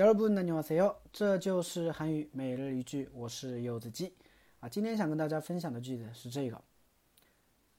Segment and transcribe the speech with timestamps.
[0.00, 0.94] 여러분 안녕하세요.
[1.12, 4.14] 这就是韩语每日一句我是柚子鸡
[4.60, 6.62] 啊今天想跟大家分享的句子是这个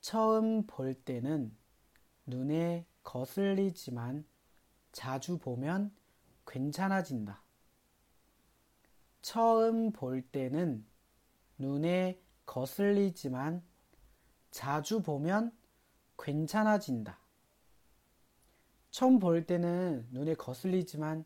[0.02, 1.56] 처음 볼 때는
[2.26, 4.26] 눈에 거슬리지만
[4.92, 5.92] 자주 보면
[6.46, 7.42] 괜찮아진다.
[9.22, 10.86] 처음 볼 때는
[11.58, 13.64] 눈에 거슬리지만
[14.52, 15.52] 자주 보면
[16.18, 17.20] 괜찮아진다.
[18.92, 21.26] 처음 볼 때는 눈에 거슬리지만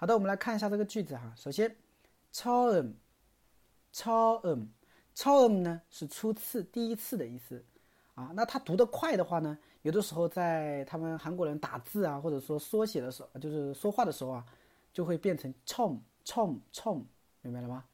[0.00, 1.30] 好的，我们来看一下这个句子哈。
[1.36, 1.76] 首先，
[2.32, 2.94] 처 음，
[3.92, 4.68] 처 음，
[5.14, 7.62] 처음呢是初次、第一次的意思
[8.14, 8.32] 啊。
[8.34, 14.46] 那它读得快的话呢，有的时候在他们韩国人打字啊，或者说缩写的时候，就是说话的时候啊，
[14.90, 17.04] 就会变成冲、冲、冲，
[17.42, 17.84] 明白了吗？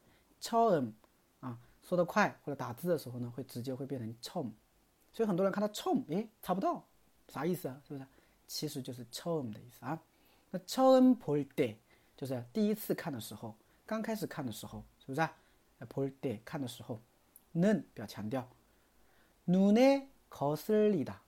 [0.40, 0.92] 처음
[1.40, 4.52] 啊，说得快或者打字的时候呢，会直接会变成冲。
[5.12, 6.84] 所以很多人看到冲，诶，查不到，
[7.26, 7.82] 啥意思啊？
[7.88, 8.06] 是不是？
[8.46, 10.00] 其实就是처음的意思啊。
[10.52, 11.74] 那처음볼 때。
[12.15, 13.55] 就是第一次看的时候，
[13.85, 15.33] 刚开始看的时候，是不是啊？
[15.89, 16.99] 볼 때， 看的时候，
[17.55, 18.47] 는表强调。
[19.45, 21.21] 눈에 거슬리다.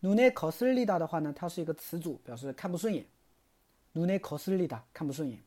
[0.00, 3.06] 눈에 거슬리다 的话呢，它是一个词组，表示看不顺眼。
[3.94, 5.42] 눈에 거슬리다 看不顺眼。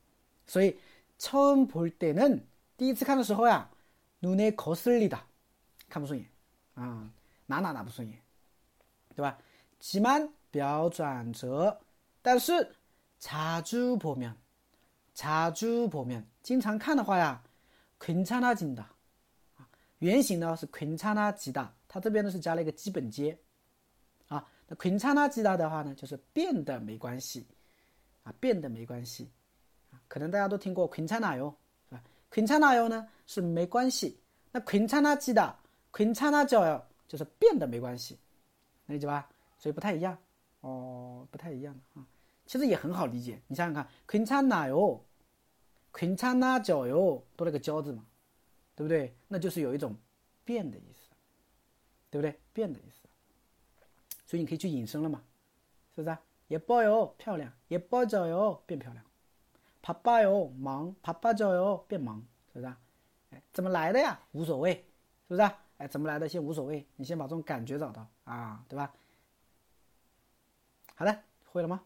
[0.48, 0.80] 所以
[1.20, 2.42] 처음 볼 때는
[2.76, 3.70] 第一次看的时候呀
[4.22, 5.20] 눈에 거슬리다
[5.88, 6.28] 看不顺眼
[6.74, 7.12] 啊
[7.46, 8.20] 나나나 不顺眼
[9.16, 9.38] 对吧
[9.80, 11.80] 지만 表转折
[12.24, 12.74] 但是
[13.20, 14.36] 자주 보면
[15.14, 17.44] 자주 보면 经常看的话呀
[18.00, 18.86] 괜찮아진다
[20.00, 23.38] 原型呢是 괜찮아지다 它这边呢是加了一个基本接
[24.28, 27.46] 啊那 괜찮아지다 的话呢就是变得没关系
[28.24, 29.30] 啊变得没关系
[30.08, 31.54] 可能大家都听过 괜찮아요
[31.90, 34.20] 是吧 괜찮아요 呢是没关系
[34.52, 35.54] 那 괜찮아지다
[35.92, 38.18] 괜찮아져요 就是变得没关系
[38.86, 39.28] 能理解吧
[39.58, 40.18] 所以不太一样
[40.62, 42.06] 哦不太一样啊
[42.46, 45.02] 其实也很好理解你想想看 괜찮아요
[45.94, 48.06] 괜찮아져요 多了个交字嘛
[48.76, 49.96] 对不对那就是有一种
[50.46, 51.10] 变的意思，
[52.10, 52.40] 对不对？
[52.54, 53.08] 变的意思，
[54.26, 55.22] 所以你可以去引申了嘛，
[55.96, 56.18] 是不是？
[56.48, 59.06] 也包哟，漂亮；也包着哟，变漂亮。
[59.84, 62.74] 爬巴哟，忙；爬巴着哟，变忙，是不是？
[63.30, 64.20] 哎，怎么来的呀？
[64.32, 64.74] 无所谓，
[65.28, 65.42] 是不是？
[65.78, 68.92] 哎，怎么来的先无所谓，你先把这种感觉找到啊，对吧？
[70.96, 71.84] 好的，会了吗？